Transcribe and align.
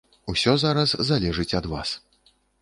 Усё 0.31 0.53
зараз 0.63 0.95
залежыць 1.09 1.55
ад 1.61 1.69
вас. 1.75 1.89